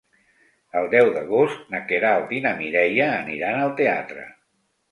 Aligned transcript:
El 0.79 0.87
deu 0.93 1.09
d'agost 1.17 1.67
na 1.75 1.83
Queralt 1.93 2.35
i 2.39 2.41
na 2.47 2.55
Mireia 2.63 3.13
aniran 3.21 3.65
al 3.69 3.73
teatre. 3.85 4.29